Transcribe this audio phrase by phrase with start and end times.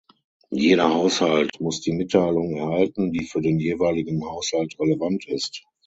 [0.49, 5.63] Jeder Haushalt muss die Mitteilung erhalten, die für den jeweiligen Haushalt relevant ist.